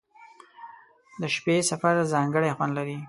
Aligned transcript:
•د 1.21 1.23
شپې 1.35 1.55
سفر 1.69 1.93
ځانګړی 2.13 2.55
خوند 2.55 2.73
لري. 2.77 2.95